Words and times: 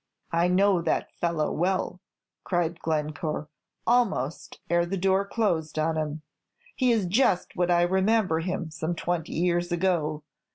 "I 0.31 0.47
know 0.47 0.81
that 0.81 1.11
fellow 1.19 1.51
well," 1.51 2.01
cried 2.43 2.79
Glencore, 2.79 3.49
almost 3.85 4.59
ere 4.67 4.83
the 4.87 4.97
door 4.97 5.27
closed 5.27 5.77
on 5.77 5.95
him. 5.95 6.23
"He 6.75 6.91
is 6.91 7.05
just 7.05 7.55
what 7.55 7.69
I 7.69 7.83
remember 7.83 8.39
him 8.39 8.71
some 8.71 8.95
twenty 8.95 9.33
years 9.33 9.71
ago. 9.71 10.23